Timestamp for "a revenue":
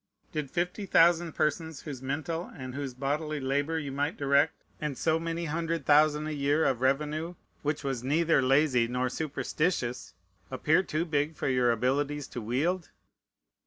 6.77-7.35